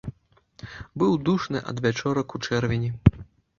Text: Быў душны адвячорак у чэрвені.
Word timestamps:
Быў 1.03 1.11
душны 1.27 1.63
адвячорак 1.73 2.27
у 2.39 2.43
чэрвені. 2.49 2.93